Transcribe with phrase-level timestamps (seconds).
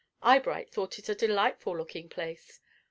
[0.23, 2.59] Eyebright thought it a delightful looking place.